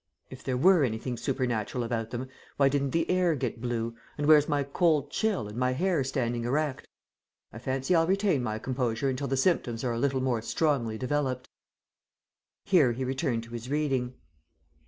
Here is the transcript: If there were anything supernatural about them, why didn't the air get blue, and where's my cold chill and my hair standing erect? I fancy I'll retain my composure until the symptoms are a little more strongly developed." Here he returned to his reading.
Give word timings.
If 0.31 0.43
there 0.43 0.57
were 0.57 0.83
anything 0.83 1.15
supernatural 1.15 1.83
about 1.83 2.09
them, 2.09 2.27
why 2.57 2.69
didn't 2.69 2.89
the 2.89 3.07
air 3.07 3.35
get 3.35 3.61
blue, 3.61 3.95
and 4.17 4.25
where's 4.25 4.49
my 4.49 4.63
cold 4.63 5.11
chill 5.11 5.47
and 5.47 5.55
my 5.55 5.73
hair 5.73 6.03
standing 6.03 6.43
erect? 6.43 6.87
I 7.53 7.59
fancy 7.59 7.93
I'll 7.93 8.07
retain 8.07 8.41
my 8.41 8.57
composure 8.57 9.09
until 9.09 9.27
the 9.27 9.37
symptoms 9.37 9.83
are 9.83 9.93
a 9.93 9.99
little 9.99 10.19
more 10.19 10.41
strongly 10.41 10.97
developed." 10.97 11.49
Here 12.65 12.93
he 12.93 13.05
returned 13.05 13.43
to 13.43 13.51
his 13.51 13.69
reading. 13.69 14.15